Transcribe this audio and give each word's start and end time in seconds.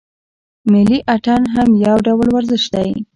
ملي 0.71 0.99
اتڼ 1.15 1.41
هم 1.53 1.69
یو 1.85 1.97
ډول 2.05 2.27
ورزش 2.35 2.63
دی. 2.73 2.89